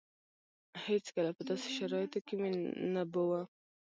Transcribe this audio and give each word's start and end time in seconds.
هېڅکله 0.85 1.31
په 1.37 1.43
داسې 1.49 1.67
شرايطو 1.77 2.19
کې 2.27 2.35
مې 2.41 2.51
نه 2.93 3.03
بوه. 3.11 3.41